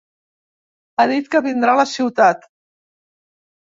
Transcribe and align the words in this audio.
Ha 0.97 1.07
dit 1.13 1.31
que 1.35 1.43
vindrà 1.51 1.77
a 1.79 1.83
la 1.83 1.87
ciutat. 1.95 2.53